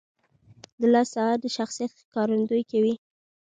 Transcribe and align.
•د 0.79 0.81
لاس 0.93 1.07
ساعت 1.15 1.37
د 1.41 1.45
شخصیت 1.57 1.91
ښکارندویي 2.01 2.63
کوي. 2.71 2.93